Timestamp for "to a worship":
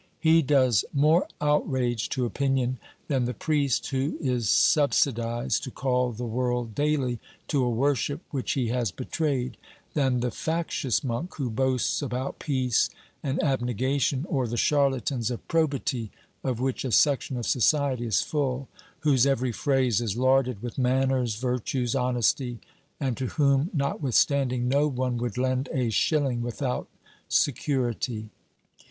7.49-8.19